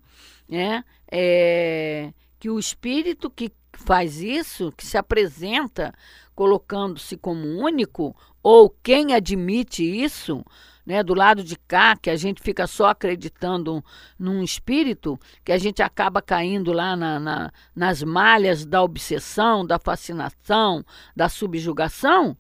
né, 0.49 0.83
é, 1.11 2.11
que 2.39 2.49
o 2.49 2.57
espírito 2.57 3.29
que 3.29 3.51
faz 3.73 4.23
isso, 4.23 4.71
que 4.75 4.83
se 4.83 4.97
apresenta 4.97 5.93
colocando-se 6.33 7.15
como 7.15 7.47
único, 7.63 8.15
ou 8.41 8.67
quem 8.81 9.13
admite 9.13 9.83
isso, 9.83 10.43
né, 10.83 11.03
do 11.03 11.13
lado 11.13 11.43
de 11.43 11.55
cá, 11.55 11.95
que 11.95 12.09
a 12.09 12.15
gente 12.15 12.41
fica 12.41 12.65
só 12.65 12.87
acreditando 12.87 13.85
num 14.17 14.41
espírito, 14.41 15.19
que 15.43 15.51
a 15.51 15.59
gente 15.59 15.83
acaba 15.83 16.19
caindo 16.19 16.73
lá 16.73 16.95
na, 16.95 17.19
na, 17.19 17.53
nas 17.75 18.01
malhas 18.01 18.65
da 18.65 18.81
obsessão, 18.81 19.63
da 19.63 19.77
fascinação, 19.77 20.83
da 21.15 21.29
subjugação, 21.29 22.35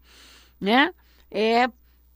né, 0.59 0.91
é, 1.29 1.69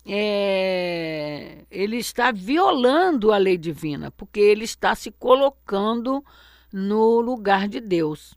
é, 0.05 1.65
ele 1.69 1.97
está 1.97 2.31
violando 2.31 3.31
a 3.31 3.37
lei 3.37 3.57
divina, 3.57 4.11
porque 4.11 4.39
ele 4.39 4.63
está 4.63 4.95
se 4.95 5.11
colocando 5.11 6.23
no 6.71 7.19
lugar 7.19 7.67
de 7.67 7.79
Deus. 7.79 8.33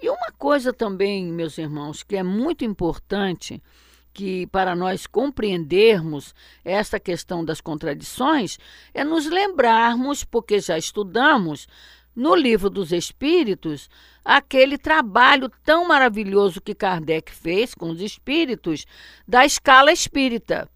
E 0.00 0.08
uma 0.08 0.32
coisa 0.36 0.72
também, 0.72 1.26
meus 1.26 1.58
irmãos, 1.58 2.02
que 2.02 2.16
é 2.16 2.22
muito 2.22 2.64
importante 2.64 3.62
que 4.12 4.46
para 4.48 4.74
nós 4.74 5.06
compreendermos 5.06 6.34
esta 6.64 6.98
questão 6.98 7.44
das 7.44 7.60
contradições 7.60 8.58
é 8.92 9.04
nos 9.04 9.26
lembrarmos, 9.26 10.24
porque 10.24 10.60
já 10.60 10.76
estudamos 10.76 11.68
no 12.14 12.34
livro 12.34 12.68
dos 12.68 12.90
Espíritos, 12.90 13.88
aquele 14.24 14.76
trabalho 14.76 15.48
tão 15.64 15.86
maravilhoso 15.86 16.60
que 16.60 16.74
Kardec 16.74 17.32
fez 17.32 17.74
com 17.74 17.90
os 17.90 18.00
espíritos 18.00 18.84
da 19.26 19.46
escala 19.46 19.92
espírita. 19.92 20.68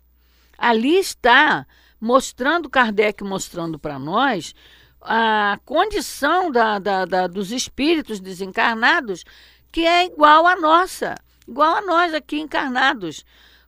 Ali 0.56 0.98
está 0.98 1.66
mostrando, 2.00 2.68
Kardec 2.68 3.22
mostrando 3.24 3.78
para 3.78 3.98
nós, 3.98 4.54
a 5.00 5.58
condição 5.64 6.50
da, 6.50 6.78
da, 6.78 7.04
da, 7.04 7.26
dos 7.26 7.50
espíritos 7.50 8.20
desencarnados 8.20 9.24
que 9.72 9.86
é 9.86 10.04
igual 10.06 10.46
à 10.46 10.54
nossa 10.54 11.16
igual 11.46 11.76
a 11.76 11.82
nós 11.82 12.14
aqui 12.14 12.40
encarnados. 12.40 13.24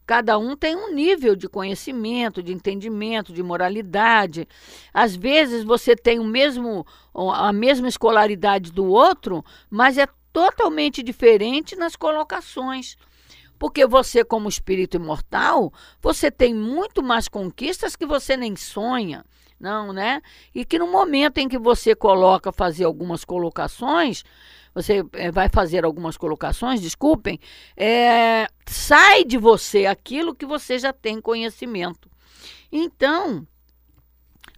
Cada 0.07 0.37
um 0.39 0.55
tem 0.55 0.77
um 0.77 0.93
nível 0.93 1.35
de 1.35 1.49
conhecimento, 1.49 2.43
de 2.43 2.53
entendimento, 2.53 3.33
de 3.33 3.43
moralidade. 3.43 4.47
Às 4.93 5.17
vezes 5.17 5.65
você 5.65 5.97
tem 5.97 6.19
o 6.19 6.25
mesmo 6.25 6.87
a 7.15 7.53
mesma 7.53 7.89
escolaridade 7.89 8.71
do 8.71 8.85
outro, 8.85 9.43
mas 9.71 9.97
é 9.97 10.07
totalmente 10.33 11.03
diferente 11.03 11.75
nas 11.75 11.97
colocações. 11.97 12.97
Porque 13.59 13.87
você, 13.87 14.25
como 14.25 14.49
espírito 14.49 14.97
imortal, 14.97 15.73
você 16.01 16.31
tem 16.31 16.55
muito 16.55 17.03
mais 17.03 17.29
conquistas 17.29 17.97
que 17.97 18.05
você 18.05 18.37
nem 18.37 18.57
sonha, 18.57 19.25
não, 19.59 19.93
né? 19.93 20.21
E 20.55 20.65
que 20.65 20.79
no 20.79 20.87
momento 20.87 21.39
em 21.39 21.49
que 21.49 21.59
você 21.59 21.95
coloca 21.95 22.53
fazer 22.53 22.85
algumas 22.85 23.25
colocações, 23.25 24.25
você 24.75 25.05
é, 25.13 25.31
vai 25.31 25.49
fazer 25.49 25.85
algumas 25.85 26.17
colocações, 26.17 26.81
desculpem, 26.81 27.39
é, 27.77 28.49
sai 28.67 29.25
de 29.25 29.39
você 29.39 29.87
aquilo 29.87 30.35
que 30.35 30.45
você 30.45 30.79
já 30.79 30.93
tem 30.93 31.21
conhecimento. 31.21 32.11
Então, 32.73 33.47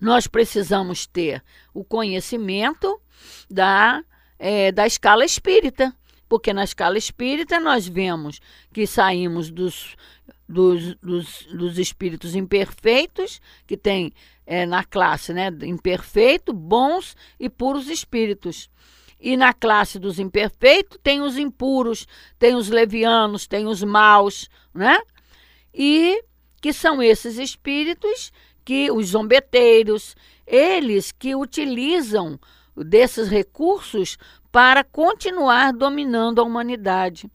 nós 0.01 0.27
precisamos 0.27 1.07
ter 1.07 1.43
o 1.73 1.85
conhecimento 1.85 3.01
da, 3.49 4.03
é, 4.39 4.73
da 4.73 4.87
escala 4.87 5.25
espírita, 5.25 5.95
porque 6.29 6.53
na 6.53 6.65
escala 6.65 6.99
espírita 6.99 7.61
nós 7.61 7.87
vemos 7.87 8.41
que 8.73 8.87
saímos 8.87 9.51
dos, 9.51 9.97
dos, 10.49 10.95
dos, 10.97 11.47
dos 11.53 11.79
espíritos 11.79 12.35
imperfeitos, 12.35 13.41
que 13.67 13.77
tem 13.77 14.13
é, 14.47 14.67
na 14.67 14.85
classe 14.85 15.33
né, 15.33 15.51
imperfeito, 15.63 16.53
bons 16.53 17.17
e 17.39 17.49
puros 17.49 17.89
espíritos. 17.89 18.69
E 19.19 19.37
na 19.37 19.53
classe 19.53 19.99
dos 19.99 20.19
imperfeitos 20.19 20.99
tem 21.03 21.23
os 21.23 21.39
impuros, 21.39 22.07
tem 22.39 22.55
os 22.55 22.69
levianos, 22.69 23.47
tem 23.47 23.67
os 23.67 23.83
maus, 23.83 24.49
né? 24.75 25.01
E 25.73 26.23
que 26.61 26.73
são 26.73 27.03
esses 27.03 27.39
espíritos 27.39 28.31
que 28.65 28.91
os 28.91 29.09
zombeteiros, 29.09 30.15
eles 30.47 31.13
que 31.13 31.35
utilizam 31.35 32.39
desses 32.77 33.29
recursos 33.29 34.19
para 34.57 34.83
continuar 34.83 35.71
dominando 35.71 36.41
a 36.41 36.43
humanidade. 36.43 37.31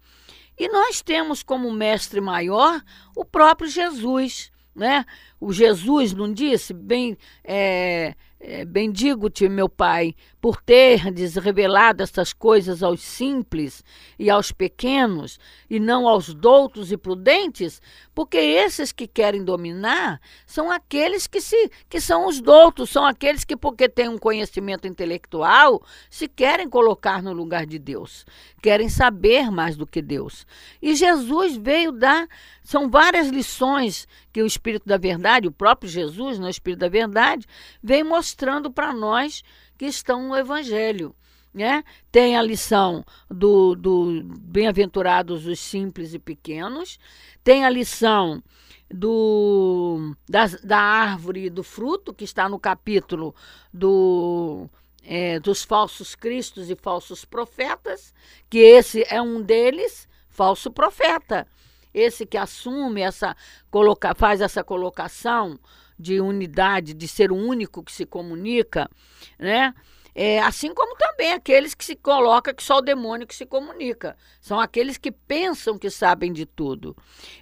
E 0.58 0.68
nós 0.68 1.04
temos 1.04 1.44
como 1.44 1.72
mestre 1.72 2.20
maior 2.20 2.82
o 3.16 3.24
próprio 3.24 3.70
Jesus, 3.70 4.52
né? 4.76 5.06
O 5.40 5.54
Jesus 5.54 6.14
não 6.14 6.34
disse, 6.34 6.74
bem, 6.74 7.16
é, 7.44 8.16
é, 8.40 8.66
bendigo-te, 8.66 9.48
meu 9.48 9.70
Pai, 9.70 10.16
por 10.42 10.60
terdes 10.60 11.36
revelado 11.36 12.02
estas 12.02 12.34
coisas 12.34 12.82
aos 12.82 13.02
simples 13.02 13.84
e 14.18 14.28
aos 14.28 14.52
pequenos, 14.52 15.40
e 15.70 15.80
não 15.80 16.08
aos 16.08 16.34
doutos 16.34 16.92
e 16.92 16.98
prudentes, 16.98 17.80
porque 18.14 18.38
esses 18.38 18.92
que 18.92 19.06
querem 19.06 19.44
dominar 19.44 20.20
são 20.48 20.72
aqueles 20.72 21.28
que, 21.28 21.40
se, 21.40 21.72
que 21.88 22.02
são 22.02 22.28
os 22.28 22.42
doutos, 22.42 22.90
são 22.90 23.06
aqueles 23.06 23.44
que, 23.44 23.56
porque 23.56 23.88
têm 23.88 24.10
um 24.10 24.18
conhecimento 24.18 24.88
intelectual, 24.88 25.84
se 26.10 26.28
querem 26.28 26.68
colocar 26.68 27.22
no 27.22 27.34
lugar 27.34 27.68
de 27.68 27.78
Deus, 27.78 28.26
querem 28.64 28.90
saber 28.90 29.52
mais 29.52 29.78
do 29.78 29.86
que 29.86 30.02
Deus. 30.02 30.48
E 30.82 30.96
Jesus 30.96 31.56
veio 31.56 31.92
dar, 31.92 32.28
são 32.64 32.90
várias 32.90 33.28
lições 33.28 34.08
que 34.34 34.42
o 34.42 34.48
Espírito 34.48 34.88
da 34.88 34.98
Verdade, 34.98 35.48
o 35.48 35.52
próprio 35.52 35.90
Jesus, 35.90 36.40
no 36.40 36.50
Espírito 36.50 36.80
da 36.80 36.90
Verdade, 36.90 37.46
vem 37.84 38.04
mostrando 38.04 38.72
para 38.72 38.92
nós 38.92 39.44
que 39.82 39.88
estão 39.88 40.28
no 40.28 40.36
Evangelho. 40.36 41.16
Né? 41.52 41.84
Tem 42.12 42.38
a 42.38 42.42
lição 42.44 43.04
do, 43.28 43.74
do 43.74 44.24
bem-aventurados 44.40 45.48
os 45.48 45.60
simples 45.60 46.14
e 46.14 46.20
pequenos, 46.20 47.00
tem 47.44 47.66
a 47.66 47.70
lição 47.70 48.44
do, 48.92 50.16
da, 50.30 50.46
da 50.64 50.78
árvore 50.78 51.46
e 51.46 51.50
do 51.50 51.64
fruto, 51.64 52.14
que 52.14 52.24
está 52.24 52.48
no 52.48 52.60
capítulo 52.60 53.34
do, 53.74 54.70
é, 55.04 55.40
dos 55.40 55.64
falsos 55.64 56.14
cristos 56.14 56.70
e 56.70 56.76
falsos 56.76 57.26
profetas, 57.26 58.14
que 58.52 58.60
esse 58.60 59.04
é 59.10 59.20
um 59.20 59.42
deles, 59.42 60.08
falso 60.30 60.70
profeta. 60.70 61.48
Esse 61.92 62.24
que 62.24 62.38
assume 62.38 63.02
essa, 63.02 63.36
coloca, 63.72 64.14
faz 64.14 64.42
essa 64.42 64.64
colocação 64.64 65.60
de 66.02 66.20
unidade, 66.20 66.94
de 66.94 67.08
ser 67.08 67.32
o 67.32 67.36
único 67.36 67.84
que 67.84 67.92
se 67.92 68.06
comunica, 68.06 68.90
né? 69.40 69.74
É, 70.14 70.42
assim 70.42 70.74
como 70.74 70.98
também 70.98 71.32
aqueles 71.32 71.74
que 71.74 71.86
se 71.86 71.96
coloca 71.96 72.54
que 72.54 72.62
só 72.62 72.80
o 72.80 72.82
demônio 72.82 73.26
que 73.26 73.36
se 73.36 73.46
comunica. 73.46 74.18
São 74.42 74.60
aqueles 74.60 74.98
que 74.98 75.12
pensam 75.12 75.78
que 75.78 75.90
sabem 75.90 76.34
de 76.34 76.46
tudo. 76.46 76.96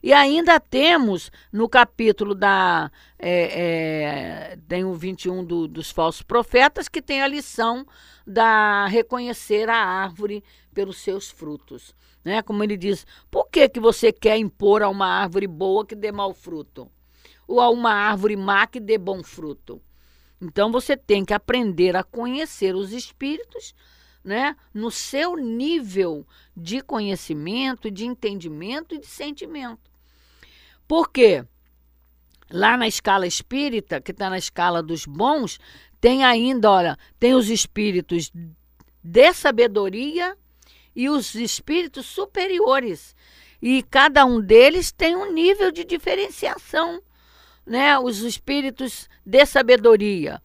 E 0.04 0.14
ainda 0.14 0.60
temos 0.60 1.32
no 1.52 1.68
capítulo 1.68 2.36
da. 2.36 2.92
É, 3.18 4.52
é, 4.54 4.60
tem 4.68 4.86
o 4.86 4.94
21 4.94 5.44
do, 5.44 5.68
dos 5.68 5.90
falsos 5.90 6.22
profetas, 6.22 6.88
que 6.88 7.02
tem 7.02 7.24
a 7.24 7.28
lição 7.28 7.86
da 8.26 8.86
reconhecer 8.86 9.68
a 9.68 9.78
árvore 9.78 10.44
pelos 10.72 10.98
seus 10.98 11.32
frutos. 11.32 11.96
Né? 12.24 12.44
Como 12.44 12.64
ele 12.64 12.78
diz, 12.78 13.06
por 13.32 13.50
que, 13.50 13.68
que 13.68 13.80
você 13.80 14.12
quer 14.12 14.38
impor 14.38 14.84
a 14.84 14.90
uma 14.90 15.08
árvore 15.08 15.48
boa 15.48 15.86
que 15.86 15.96
dê 15.96 16.12
mau 16.12 16.34
fruto? 16.34 16.90
Ou 17.50 17.60
a 17.60 17.68
uma 17.68 17.92
árvore 17.92 18.36
má 18.36 18.68
que 18.68 18.80
dê 18.80 18.96
bom 18.96 19.24
fruto. 19.24 19.82
Então 20.40 20.72
você 20.72 20.96
tem 20.96 21.26
que 21.26 21.34
aprender 21.34 21.96
a 21.96 22.04
conhecer 22.04 22.76
os 22.76 22.94
espíritos, 22.94 23.74
né, 24.24 24.56
no 24.72 24.92
seu 24.92 25.36
nível 25.36 26.26
de 26.56 26.80
conhecimento, 26.82 27.90
de 27.90 28.06
entendimento 28.06 28.94
e 28.94 29.00
de 29.00 29.08
sentimento. 29.08 29.90
Por 30.88 31.10
quê? 31.10 31.44
Lá 32.52 32.78
na 32.78 32.88
escala 32.88 33.26
espírita, 33.26 34.00
que 34.00 34.12
está 34.12 34.30
na 34.30 34.38
escala 34.38 34.84
dos 34.84 35.06
bons, 35.06 35.60
tem 36.00 36.24
ainda, 36.24 36.70
olha, 36.70 36.98
tem 37.20 37.34
os 37.34 37.50
espíritos 37.50 38.32
de 39.04 39.34
sabedoria 39.34 40.38
e 40.96 41.10
os 41.10 41.34
espíritos 41.34 42.06
superiores. 42.06 43.16
E 43.60 43.82
cada 43.84 44.24
um 44.24 44.40
deles 44.40 44.92
tem 44.92 45.16
um 45.16 45.32
nível 45.32 45.72
de 45.72 45.84
diferenciação 45.84 47.02
né, 47.70 48.00
os 48.00 48.24
espíritos 48.24 49.08
de 49.24 49.46
sabedoria. 49.46 50.42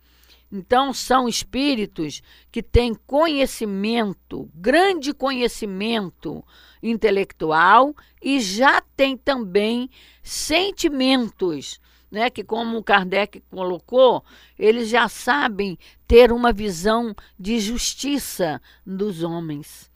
Então, 0.53 0.93
são 0.93 1.27
espíritos 1.27 2.23
que 2.53 2.63
têm 2.63 2.95
conhecimento, 2.95 4.49
grande 4.55 5.15
conhecimento 5.15 6.45
intelectual 6.83 7.95
e 8.23 8.39
já 8.41 8.81
têm 8.95 9.17
também 9.17 9.89
sentimentos, 10.23 11.81
né? 12.11 12.29
Que, 12.29 12.45
como 12.45 12.85
Kardec 12.85 13.43
colocou, 13.51 14.23
eles 14.59 14.91
já 14.91 15.09
sabem 15.09 15.79
ter 16.07 16.31
uma 16.31 16.53
visão 16.53 17.17
de 17.41 17.59
justiça 17.59 18.61
dos 18.87 19.23
homens, 19.23 19.91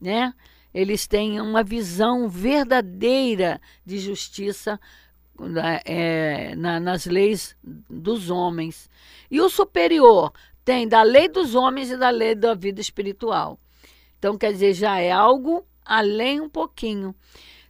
né? 0.00 0.32
Eles 0.72 1.06
têm 1.06 1.40
uma 1.40 1.62
visão 1.62 2.28
verdadeira 2.28 3.60
de 3.84 3.98
justiça 3.98 4.80
é, 5.84 6.54
na, 6.56 6.80
nas 6.80 7.06
leis 7.06 7.56
dos 7.62 8.30
homens. 8.30 8.88
E 9.30 9.40
o 9.40 9.48
superior 9.48 10.32
tem 10.64 10.86
da 10.86 11.02
lei 11.02 11.28
dos 11.28 11.54
homens 11.54 11.90
e 11.90 11.96
da 11.96 12.10
lei 12.10 12.34
da 12.34 12.54
vida 12.54 12.80
espiritual. 12.80 13.58
Então, 14.18 14.36
quer 14.36 14.52
dizer, 14.52 14.74
já 14.74 14.98
é 14.98 15.10
algo 15.10 15.64
além 15.84 16.40
um 16.40 16.48
pouquinho. 16.48 17.14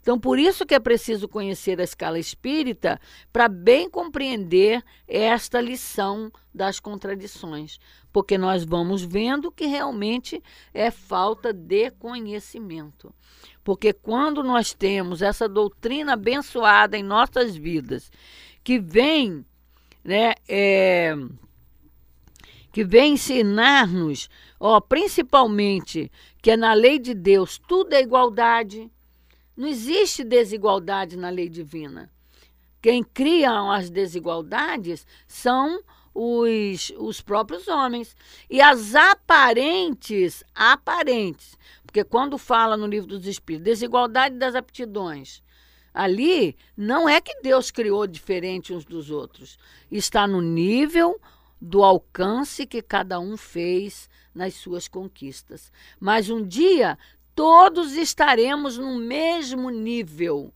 Então, 0.00 0.18
por 0.18 0.38
isso 0.38 0.64
que 0.64 0.74
é 0.74 0.80
preciso 0.80 1.28
conhecer 1.28 1.78
a 1.80 1.84
escala 1.84 2.18
espírita 2.18 2.98
para 3.32 3.48
bem 3.48 3.88
compreender 3.88 4.82
esta 5.06 5.60
lição 5.60 6.32
das 6.54 6.80
contradições, 6.80 7.78
porque 8.12 8.38
nós 8.38 8.64
vamos 8.64 9.02
vendo 9.02 9.52
que 9.52 9.66
realmente 9.66 10.42
é 10.72 10.90
falta 10.90 11.52
de 11.52 11.90
conhecimento. 11.92 13.14
Porque 13.70 13.92
quando 13.92 14.42
nós 14.42 14.74
temos 14.74 15.22
essa 15.22 15.48
doutrina 15.48 16.14
abençoada 16.14 16.98
em 16.98 17.04
nossas 17.04 17.54
vidas, 17.54 18.10
que 18.64 18.80
vem, 18.80 19.46
né, 20.02 20.34
é, 20.48 21.14
que 22.72 22.82
vem 22.82 23.12
ensinar-nos, 23.12 24.28
ó, 24.58 24.80
principalmente 24.80 26.10
que 26.42 26.50
é 26.50 26.56
na 26.56 26.72
lei 26.72 26.98
de 26.98 27.14
Deus 27.14 27.60
tudo 27.68 27.92
é 27.92 28.02
igualdade, 28.02 28.90
não 29.56 29.68
existe 29.68 30.24
desigualdade 30.24 31.16
na 31.16 31.30
lei 31.30 31.48
divina. 31.48 32.10
Quem 32.82 33.04
cria 33.04 33.52
as 33.72 33.88
desigualdades 33.88 35.06
são 35.28 35.80
os, 36.14 36.92
os 36.98 37.20
próprios 37.20 37.68
homens. 37.68 38.16
E 38.48 38.60
as 38.60 38.94
aparentes, 38.94 40.44
aparentes, 40.54 41.56
porque 41.90 42.04
quando 42.04 42.38
fala 42.38 42.76
no 42.76 42.86
livro 42.86 43.08
dos 43.08 43.26
Espíritos, 43.26 43.64
desigualdade 43.64 44.36
das 44.36 44.54
aptidões, 44.54 45.42
ali 45.92 46.56
não 46.76 47.08
é 47.08 47.20
que 47.20 47.42
Deus 47.42 47.72
criou 47.72 48.06
diferente 48.06 48.72
uns 48.72 48.84
dos 48.84 49.10
outros. 49.10 49.58
Está 49.90 50.24
no 50.24 50.40
nível 50.40 51.20
do 51.60 51.82
alcance 51.82 52.64
que 52.64 52.80
cada 52.80 53.18
um 53.18 53.36
fez 53.36 54.08
nas 54.32 54.54
suas 54.54 54.86
conquistas. 54.86 55.72
Mas 55.98 56.30
um 56.30 56.46
dia 56.46 56.96
todos 57.34 57.94
estaremos 57.94 58.78
no 58.78 58.96
mesmo 58.96 59.68
nível, 59.68 60.54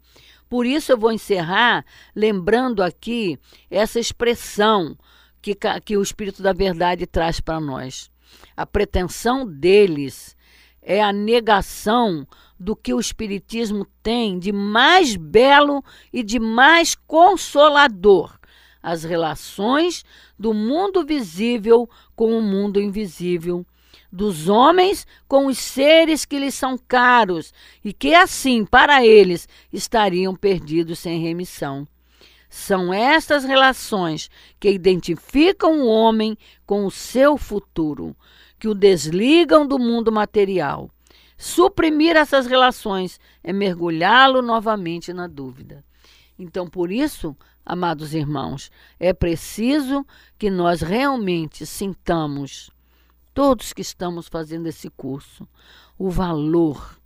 Por 0.48 0.64
isso 0.64 0.92
eu 0.92 0.98
vou 0.98 1.10
encerrar 1.10 1.84
lembrando 2.14 2.80
aqui 2.80 3.40
essa 3.68 3.98
expressão 3.98 4.96
que, 5.42 5.56
que 5.84 5.96
o 5.96 6.02
Espírito 6.02 6.44
da 6.44 6.52
Verdade 6.52 7.08
traz 7.08 7.40
para 7.40 7.58
nós. 7.58 8.08
A 8.56 8.64
pretensão 8.64 9.44
deles 9.44 10.33
é 10.84 11.02
a 11.02 11.12
negação 11.12 12.24
do 12.60 12.76
que 12.76 12.94
o 12.94 13.00
Espiritismo 13.00 13.86
tem 14.02 14.38
de 14.38 14.52
mais 14.52 15.16
belo 15.16 15.82
e 16.12 16.22
de 16.22 16.38
mais 16.38 16.94
consolador 16.94 18.38
as 18.84 19.02
relações 19.02 20.04
do 20.38 20.52
mundo 20.52 21.06
visível 21.06 21.88
com 22.14 22.38
o 22.38 22.42
mundo 22.42 22.78
invisível, 22.78 23.64
dos 24.12 24.46
homens 24.46 25.06
com 25.26 25.46
os 25.46 25.56
seres 25.56 26.26
que 26.26 26.38
lhes 26.38 26.54
são 26.54 26.76
caros 26.76 27.54
e 27.82 27.94
que 27.94 28.14
assim, 28.14 28.66
para 28.66 29.04
eles, 29.04 29.48
estariam 29.72 30.36
perdidos 30.36 30.98
sem 30.98 31.18
remissão. 31.18 31.88
São 32.50 32.92
estas 32.92 33.42
relações 33.42 34.28
que 34.60 34.70
identificam 34.70 35.80
o 35.80 35.86
homem 35.86 36.36
com 36.66 36.84
o 36.84 36.90
seu 36.90 37.38
futuro, 37.38 38.14
que 38.64 38.68
o 38.68 38.74
desligam 38.74 39.66
do 39.66 39.78
mundo 39.78 40.10
material. 40.10 40.88
Suprimir 41.36 42.16
essas 42.16 42.46
relações 42.46 43.20
é 43.42 43.52
mergulhá-lo 43.52 44.40
novamente 44.40 45.12
na 45.12 45.26
dúvida. 45.26 45.84
Então, 46.38 46.66
por 46.66 46.90
isso, 46.90 47.36
amados 47.62 48.14
irmãos, 48.14 48.70
é 48.98 49.12
preciso 49.12 50.06
que 50.38 50.48
nós 50.48 50.80
realmente 50.80 51.66
sintamos, 51.66 52.70
todos 53.34 53.74
que 53.74 53.82
estamos 53.82 54.28
fazendo 54.28 54.66
esse 54.66 54.88
curso, 54.88 55.46
o 55.98 56.08
valor, 56.08 56.98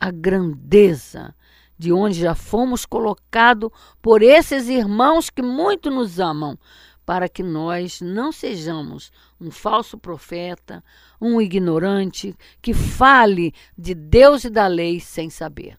a 0.00 0.10
grandeza 0.10 1.34
de 1.76 1.92
onde 1.92 2.18
já 2.18 2.34
fomos 2.34 2.86
colocados 2.86 3.70
por 4.00 4.22
esses 4.22 4.68
irmãos 4.68 5.28
que 5.28 5.42
muito 5.42 5.90
nos 5.90 6.18
amam, 6.18 6.58
para 7.04 7.28
que 7.28 7.42
nós 7.42 8.00
não 8.00 8.32
sejamos 8.32 9.12
um 9.40 9.50
falso 9.50 9.98
profeta, 9.98 10.82
um 11.20 11.40
ignorante 11.40 12.34
que 12.60 12.72
fale 12.72 13.52
de 13.76 13.94
Deus 13.94 14.44
e 14.44 14.50
da 14.50 14.66
lei 14.66 15.00
sem 15.00 15.28
saber. 15.30 15.78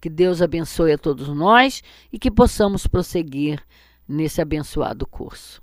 Que 0.00 0.08
Deus 0.08 0.42
abençoe 0.42 0.92
a 0.92 0.98
todos 0.98 1.28
nós 1.28 1.82
e 2.12 2.18
que 2.18 2.30
possamos 2.30 2.86
prosseguir 2.86 3.62
nesse 4.08 4.40
abençoado 4.40 5.06
curso. 5.06 5.62